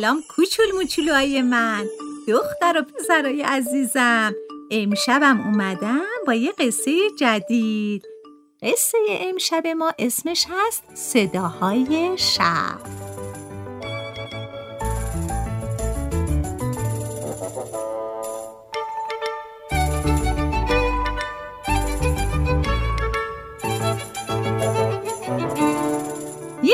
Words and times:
سلام 0.00 0.22
کوچول 0.28 0.66
موچولوهای 0.72 1.42
من. 1.42 1.86
دختر 2.28 2.78
و 2.78 2.82
پسرای 2.82 3.42
عزیزم. 3.42 4.34
امشبم 4.70 5.40
اومدم 5.40 6.00
با 6.26 6.34
یه 6.34 6.52
قصه 6.52 6.92
جدید. 7.18 8.04
قصه 8.62 8.98
امشب 9.08 9.66
ما 9.66 9.92
اسمش 9.98 10.46
هست 10.50 10.82
صداهای 10.94 12.18
شب. 12.18 12.99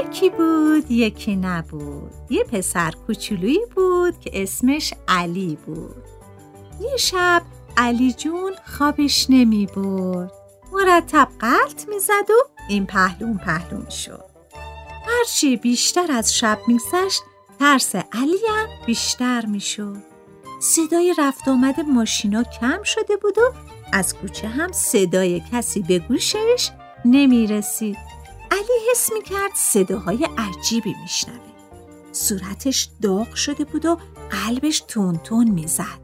یکی 0.06 0.30
بود 0.30 0.90
یکی 0.90 1.36
نبود. 1.36 2.10
یه 2.30 2.44
پسر 2.44 2.90
کوچولویی 3.06 3.60
بود 3.74 4.20
که 4.20 4.42
اسمش 4.42 4.94
علی 5.08 5.58
بود. 5.66 6.04
یه 6.80 6.96
شب 6.96 7.42
علی 7.76 8.12
جون 8.12 8.52
خوابش 8.66 9.26
نمی 9.30 9.66
برد. 9.66 10.32
مرتب 10.72 11.28
قلط 11.38 11.88
می 11.88 11.98
زد 11.98 12.30
و 12.30 12.48
این 12.68 12.86
پهلون 12.86 13.38
پهلون 13.38 13.88
شد. 13.88 14.24
هرچی 15.06 15.56
بیشتر 15.56 16.12
از 16.12 16.34
شب 16.34 16.58
میگذشت 16.68 17.22
ترس 17.58 17.94
علی 17.94 18.38
هم 18.48 18.66
بیشتر 18.86 19.46
می 19.46 19.60
شد. 19.60 20.02
صدای 20.60 21.14
رفت 21.18 21.48
آمد 21.48 21.80
ماشینا 21.80 22.42
کم 22.42 22.82
شده 22.82 23.16
بود 23.16 23.38
و 23.38 23.52
از 23.92 24.14
کوچه 24.14 24.48
هم 24.48 24.72
صدای 24.72 25.42
کسی 25.52 25.82
به 25.82 25.98
گوشش 25.98 26.70
نمی 27.04 27.46
رسید. 27.46 28.05
علی 28.56 28.90
حس 28.90 29.12
می 29.12 29.22
کرد 29.22 29.54
صداهای 29.54 30.28
عجیبی 30.38 30.94
میشنوه. 31.02 31.56
صورتش 32.12 32.88
داغ 33.02 33.34
شده 33.34 33.64
بود 33.64 33.86
و 33.86 33.98
قلبش 34.30 34.80
تون 34.80 35.18
تون 35.18 35.50
می‌زد. 35.50 36.00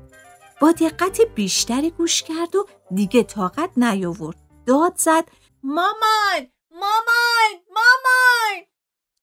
با 0.60 0.72
دقت 0.72 1.20
بیشتری 1.34 1.90
گوش 1.90 2.22
کرد 2.22 2.56
و 2.56 2.66
دیگه 2.94 3.22
طاقت 3.22 3.70
نیاورد. 3.76 4.36
داد 4.66 4.94
زد 4.96 5.24
مامان 5.62 6.48
مامان 6.70 7.62
مامان 7.68 8.64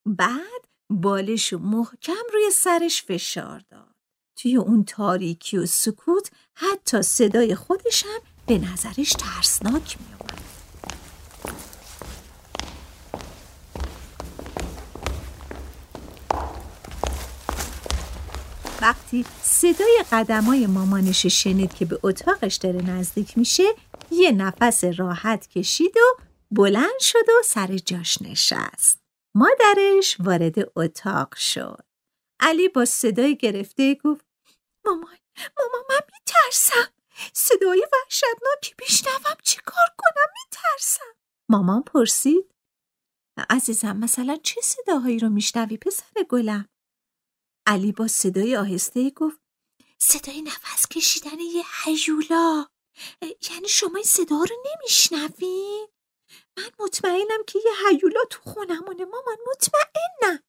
بعد 0.05 0.67
بالشو 0.89 1.57
محکم 1.57 2.13
روی 2.33 2.51
سرش 2.51 3.03
فشار 3.03 3.63
داد. 3.69 3.95
توی 4.35 4.57
اون 4.57 4.83
تاریکی 4.83 5.57
و 5.57 5.65
سکوت 5.65 6.31
حتی 6.55 7.01
صدای 7.01 7.55
خودشم 7.55 8.19
به 8.47 8.57
نظرش 8.57 9.13
ترسناک 9.13 9.97
می 9.99 10.13
اومد. 10.19 10.48
وقتی 18.81 19.25
صدای 19.41 20.03
قدمای 20.11 20.67
مامانش 20.67 21.25
شنید 21.25 21.73
که 21.73 21.85
به 21.85 21.99
اتاقش 22.03 22.55
داره 22.55 22.81
نزدیک 22.81 23.37
میشه 23.37 23.63
یه 24.11 24.31
نفس 24.31 24.83
راحت 24.83 25.47
کشید 25.47 25.97
و 25.97 26.21
بلند 26.51 26.99
شد 26.99 27.29
و 27.29 27.43
سر 27.43 27.77
جاش 27.77 28.21
نشست. 28.21 28.99
مادرش 29.35 30.17
وارد 30.19 30.55
اتاق 30.75 31.35
شد. 31.35 31.85
علی 32.39 32.69
با 32.69 32.85
صدای 32.85 33.37
گرفته 33.37 33.95
گفت 33.95 34.25
مامان 34.85 35.17
مامان 35.57 35.85
من 35.89 35.99
میترسم. 36.13 36.93
صدای 37.33 37.87
وحشتناکی 37.93 38.73
بیشنوم 38.77 39.37
چی 39.43 39.57
کار 39.65 39.87
کنم 39.97 40.33
میترسم. 40.45 41.15
مامان 41.49 41.83
پرسید 41.83 42.51
عزیزم 43.49 43.97
مثلا 43.97 44.37
چه 44.43 44.61
صداهایی 44.61 45.19
رو 45.19 45.29
میشنوی 45.29 45.77
پسر 45.77 46.23
گلم؟ 46.29 46.65
علی 47.69 47.91
با 47.91 48.07
صدای 48.07 48.55
آهسته 48.55 49.09
گفت 49.09 49.41
صدای 49.99 50.41
نفس 50.41 50.87
کشیدن 50.87 51.39
یه 51.39 51.63
حیولا 51.83 52.65
یعنی 53.21 53.67
شما 53.67 53.95
این 53.95 54.05
صدا 54.05 54.35
رو 54.35 54.55
نمیشنوین؟ 54.65 55.87
من 56.57 56.69
مطمئنم 56.79 57.43
که 57.47 57.59
یه 57.65 57.71
حیولا 57.89 58.21
تو 58.29 58.39
خونمونه. 58.41 59.05
مامان 59.05 59.37
مطمئنم. 59.47 60.39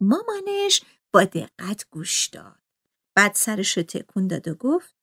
مامانش 0.00 0.82
با 1.14 1.24
دقت 1.24 1.86
گوش 1.90 2.26
داد. 2.26 2.58
بعد 3.16 3.34
سرش 3.34 3.76
رو 3.76 3.82
تکون 3.82 4.26
داد 4.26 4.48
و 4.48 4.54
گفت 4.54 4.96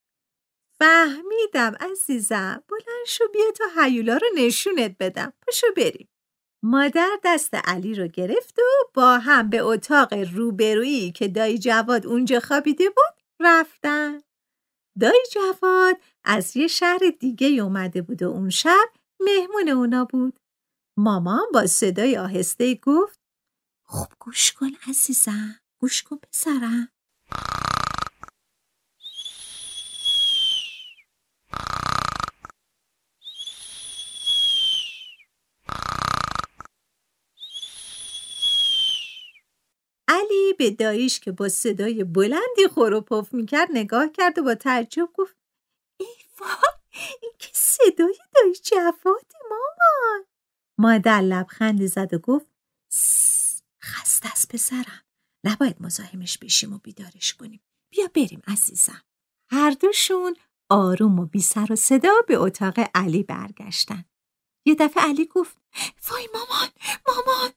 فهمیدم 0.79 1.75
عزیزم 1.91 2.63
بلند 2.69 3.05
شو 3.07 3.23
بیا 3.33 3.51
تا 3.51 3.81
حیولا 3.81 4.17
رو 4.17 4.27
نشونت 4.35 4.95
بدم. 4.99 5.33
پاشو 5.45 5.67
بریم. 5.77 6.09
مادر 6.63 7.19
دست 7.23 7.53
علی 7.53 7.95
رو 7.95 8.07
گرفت 8.07 8.59
و 8.59 8.61
با 8.93 9.17
هم 9.17 9.49
به 9.49 9.59
اتاق 9.59 10.13
روبرویی 10.13 11.11
که 11.11 11.27
دایی 11.27 11.59
جواد 11.59 12.05
اونجا 12.07 12.39
خوابیده 12.39 12.89
بود 12.89 13.23
رفتن. 13.39 14.21
دایی 14.99 15.23
جواد 15.31 15.95
از 16.23 16.57
یه 16.57 16.67
شهر 16.67 16.99
دیگه 17.19 17.47
اومده 17.47 18.01
بود 18.01 18.23
و 18.23 18.29
اون 18.29 18.49
شب 18.49 18.89
مهمون 19.19 19.69
اونا 19.69 20.05
بود. 20.05 20.39
مامان 20.97 21.45
با 21.53 21.67
صدای 21.67 22.17
آهسته 22.17 22.75
گفت 22.75 23.19
خوب 23.85 24.07
گوش 24.19 24.53
کن 24.53 24.71
عزیزم. 24.89 25.61
گوش 25.81 26.03
کن 26.03 26.17
پسرم 26.17 26.89
علی 40.07 40.53
به 40.57 40.71
داییش 40.71 41.19
که 41.19 41.31
با 41.31 41.49
صدای 41.49 42.03
بلندی 42.03 42.67
خور 42.73 42.93
و 42.93 43.01
پف 43.01 43.33
می‌کرد 43.33 43.69
نگاه 43.73 44.11
کرد 44.11 44.39
و 44.39 44.43
با 44.43 44.55
تعجب 44.55 45.09
گفت 45.13 45.35
ای 45.99 46.07
وای 46.39 46.49
این 47.21 47.31
که 47.39 47.49
صدای 47.53 48.17
دایی 48.35 48.53
جواده 48.53 49.37
مامان. 49.49 50.25
مادر 50.77 51.21
لبخندی 51.21 51.87
زد 51.87 52.13
و 52.13 52.19
گفت 52.19 52.47
خسته 53.83 54.31
است 54.31 54.51
پسرم. 54.51 55.10
نباید 55.43 55.81
مزاحمش 55.81 56.37
بشیم 56.37 56.73
و 56.73 56.77
بیدارش 56.77 57.33
کنیم. 57.33 57.61
بیا 57.89 58.07
بریم 58.15 58.41
عزیزم. 58.47 59.01
هر 59.51 59.71
دوشون 59.71 60.35
آروم 60.69 61.19
و 61.19 61.25
بی 61.25 61.41
سر 61.41 61.67
و 61.69 61.75
صدا 61.75 62.13
به 62.27 62.35
اتاق 62.35 62.89
علی 62.95 63.23
برگشتن. 63.23 64.05
یه 64.65 64.75
دفعه 64.75 65.03
علی 65.03 65.25
گفت 65.25 65.57
وای 66.09 66.29
مامان 66.33 66.69
مامان 67.07 67.51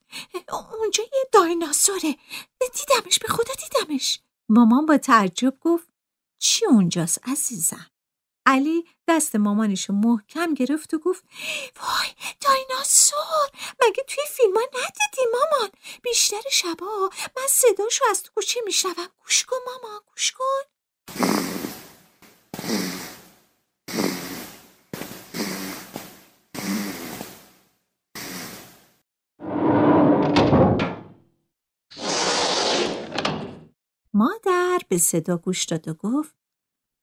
اونجا 0.80 1.04
یه 1.04 1.28
دایناسوره. 1.32 2.16
دیدمش 2.60 3.18
به 3.18 3.28
خدا 3.28 3.54
دیدمش. 3.54 4.20
مامان 4.48 4.86
با 4.86 4.98
تعجب 4.98 5.58
گفت 5.60 5.88
چی 6.38 6.66
اونجاست 6.66 7.28
عزیزم؟ 7.28 7.90
علی 8.46 8.84
دست 9.08 9.36
مامانشو 9.36 9.92
محکم 9.92 10.54
گرفت 10.54 10.94
و 10.94 10.98
گفت 10.98 11.24
وای 11.80 12.08
دایناسور 12.40 13.50
مگه 13.82 14.04
توی 14.08 14.24
فیلم 14.28 14.54
ها 14.54 14.62
ندیدی 14.62 15.22
مامان؟ 15.32 15.70
بیشتر 16.04 16.42
شبا 16.52 17.10
من 17.36 17.46
صداشو 17.48 18.04
از 18.10 18.22
کوچه 18.34 18.60
میشنوم. 18.64 19.08
گوش 19.24 19.44
کن 19.44 19.56
مامان 19.66 20.00
گوش 20.10 20.32
کن. 20.32 20.44
مادر 34.14 34.80
به 34.88 34.98
صدا 34.98 35.36
گوش 35.36 35.64
داد 35.64 35.88
و 35.88 35.94
گفت 35.94 36.34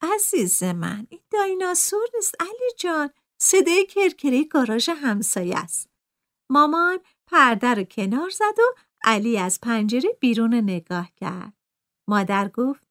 عزیز 0.01 0.63
من 0.63 1.07
این 1.09 1.21
دایناسور 1.31 2.07
نیست 2.15 2.35
علی 2.39 2.73
جان. 2.77 3.09
صدای 3.37 3.85
کرکره 3.85 4.43
گاراژ 4.43 4.89
همسایه 4.89 5.57
است. 5.57 5.89
مامان 6.49 6.99
پرده 7.27 7.67
رو 7.67 7.83
کنار 7.83 8.29
زد 8.29 8.59
و 8.59 8.75
علی 9.03 9.37
از 9.37 9.59
پنجره 9.61 10.17
بیرون 10.19 10.53
نگاه 10.53 11.09
کرد. 11.15 11.53
مادر 12.07 12.47
گفت 12.47 12.83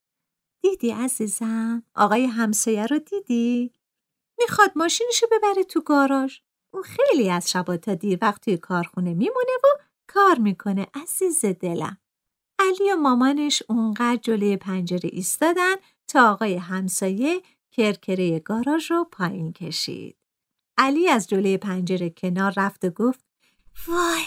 دیدی 0.62 0.90
عزیزم 0.90 1.82
آقای 1.94 2.26
همسایه 2.26 2.86
رو 2.86 2.98
دیدی؟ 2.98 3.72
می‌خواد 4.38 4.72
ماشینشو 4.76 5.26
ببره 5.32 5.64
تو 5.64 5.80
گاراژ. 5.80 6.38
اون 6.74 6.82
خیلی 6.82 7.30
از 7.30 7.50
شبا 7.50 7.76
تا 7.76 7.94
دیر 7.94 8.18
وقت 8.22 8.44
توی 8.44 8.56
کارخونه 8.56 9.14
میمونه 9.14 9.52
و 9.64 9.82
کار 10.08 10.38
می‌کنه 10.38 10.86
عزیز 10.94 11.44
دلم. 11.44 11.98
علی 12.58 12.92
و 12.92 12.96
مامانش 12.96 13.62
اونقدر 13.68 14.16
جلوی 14.16 14.56
پنجره 14.56 15.10
ایستادن 15.12 15.74
تا 16.08 16.32
آقای 16.32 16.56
همسایه 16.56 17.42
کرکره 17.70 18.38
گاراژ 18.38 18.90
رو 18.90 19.04
پایین 19.12 19.52
کشید. 19.52 20.16
علی 20.78 21.08
از 21.08 21.28
جلوی 21.28 21.56
پنجره 21.56 22.10
کنار 22.10 22.52
رفت 22.56 22.84
و 22.84 22.90
گفت 22.90 23.24
وای 23.86 24.24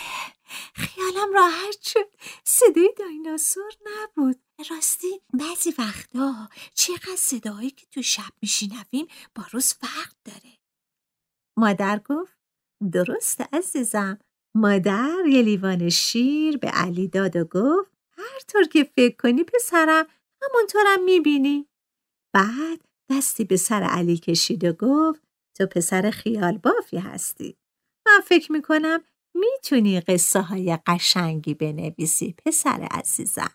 خیالم 0.76 1.34
راحت 1.34 1.82
شد. 1.82 2.10
صدای 2.44 2.94
دایناسور 2.98 3.72
نبود. 3.86 4.40
راستی 4.70 5.22
بعضی 5.34 5.74
وقتا 5.78 6.50
چقدر 6.74 7.16
صداهایی 7.16 7.72
که 7.72 7.86
تو 7.92 8.02
شب 8.02 8.32
میشینویم 8.42 9.08
با 9.36 9.44
روز 9.52 9.74
فرق 9.74 10.14
داره. 10.26 10.58
مادر 11.58 12.00
گفت 12.00 12.38
درست 12.92 13.42
عزیزم. 13.54 14.20
مادر 14.56 15.26
یه 15.30 15.42
لیوان 15.42 15.90
شیر 15.90 16.58
به 16.58 16.68
علی 16.68 17.08
داد 17.08 17.36
و 17.36 17.46
گفت 17.46 17.92
هر 18.18 18.40
طور 18.48 18.64
که 18.64 18.84
فکر 18.84 19.16
کنی 19.16 19.44
پسرم 19.44 20.08
همونطورم 20.42 21.04
می‌بینی. 21.04 21.68
بعد 22.34 22.82
دستی 23.12 23.44
به 23.44 23.58
سر 23.58 23.84
علی 23.84 24.18
کشید 24.18 24.64
و 24.64 24.74
گفت 24.74 25.22
تو 25.58 25.66
پسر 25.66 26.12
خیال 26.12 26.58
بافی 26.58 26.98
هستی. 26.98 27.58
من 28.06 28.20
فکر 28.26 28.52
می‌کنم 28.52 29.04
می‌تونی 29.36 30.00
قصه 30.00 30.42
های 30.42 30.78
قشنگی 30.88 31.54
بنویسی 31.54 32.36
پسر 32.46 32.88
عزیزم. 32.92 33.52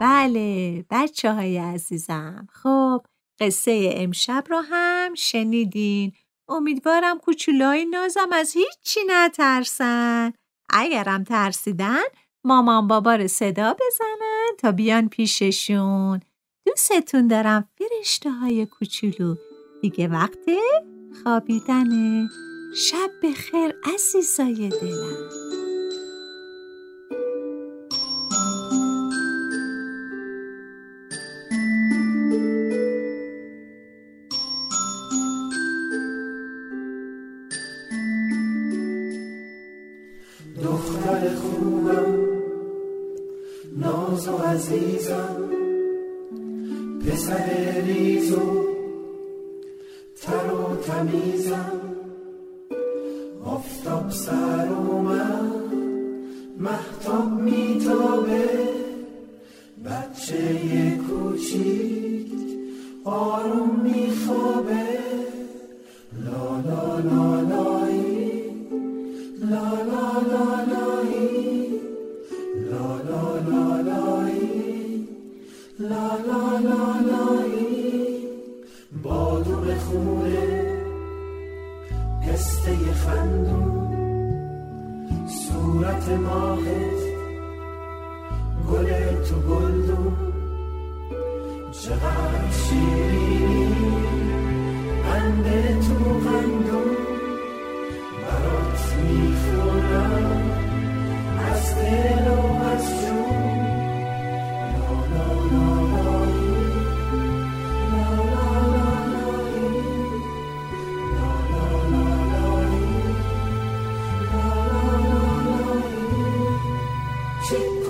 بله 0.00 0.84
بچه 0.90 1.34
های 1.34 1.58
عزیزم. 1.58 2.48
خب 2.52 3.02
قصه 3.40 3.90
امشب 3.96 4.44
رو 4.48 4.60
هم 4.60 5.14
شنیدین. 5.14 6.12
امیدوارم 6.48 7.18
کوچولای 7.18 7.84
نازم 7.84 8.28
از 8.32 8.52
هیچی 8.52 9.00
نترسن. 9.06 10.32
اگرم 10.70 11.24
ترسیدن 11.24 12.02
مامان 12.44 12.86
بابا 12.86 13.14
رو 13.14 13.28
صدا 13.28 13.74
بزنن 13.74 14.56
تا 14.58 14.72
بیان 14.72 15.08
پیششون. 15.08 16.20
دوستتون 16.66 17.28
دارم 17.28 17.68
فرشته 17.78 18.30
های 18.30 18.66
کوچولو. 18.66 19.36
دیگه 19.82 20.08
وقت 20.08 20.38
خوابیدنه. 21.22 22.28
شب 22.76 23.10
بخیر 23.22 23.74
عزیزای 23.94 24.68
دلم. 24.68 25.65
ناز 43.76 44.28
و 44.28 44.36
عزیزم 44.36 45.36
پسر 47.00 47.80
ریزو 47.86 48.64
تر 50.22 50.52
و 50.52 50.76
تمیزم 50.76 51.80
آفتاب 53.44 54.10
سر 54.10 54.68
من 54.68 55.52
محتاب 56.58 57.40
میتابه 57.40 58.48
بچه 59.84 60.98
کوچیک 61.08 62.32
آروم 63.04 63.80
میخوابه 63.82 64.86
لا 66.24 66.60
لا 66.60 66.98
لا 66.98 67.40
لایی 67.40 67.65
صورت 85.86 86.08
ماهت 86.08 87.02
گل 88.70 88.88
تو 89.24 89.36
گلدون. 89.40 90.16
چقدر 91.72 92.50
شیرینی. 92.50 93.75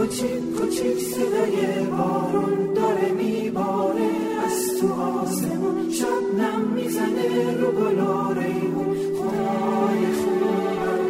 کوچیک 0.06 0.56
کوچیک 0.58 0.98
صدای 0.98 1.86
بارون 1.98 2.74
داره 2.74 3.12
میباره. 3.12 4.10
از 4.46 4.80
تو 4.80 4.92
آسمون 5.02 5.90
شب 5.90 6.38
نم 6.38 6.60
می‌زنه 6.74 7.60
رو 7.60 7.70
گلا 7.72 8.32
ریمون 8.32 8.96
خدای 9.18 10.06
خوبم. 10.20 11.02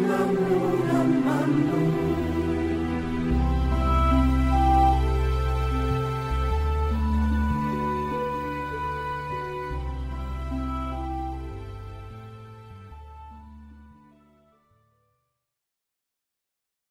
ممنونم 0.00 1.08
ممنون 1.26 2.15